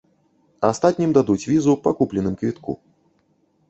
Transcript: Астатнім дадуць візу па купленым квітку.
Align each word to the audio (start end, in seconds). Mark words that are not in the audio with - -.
Астатнім 0.69 1.13
дадуць 1.17 1.45
візу 1.51 1.79
па 1.87 1.97
купленым 2.03 2.35
квітку. 2.43 2.71